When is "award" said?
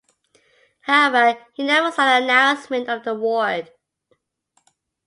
3.11-3.69